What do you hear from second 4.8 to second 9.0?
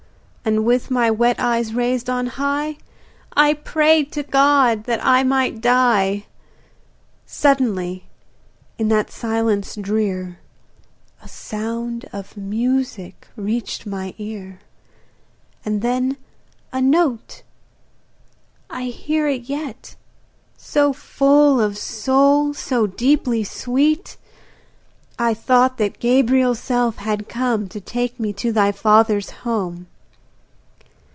that I might die. Suddenly in